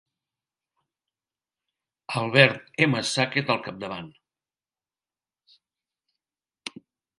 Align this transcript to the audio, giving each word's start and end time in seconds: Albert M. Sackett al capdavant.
Albert 2.21 2.73
M. 2.87 2.97
Sackett 3.11 3.53
al 3.57 3.61
capdavant. 3.69 4.09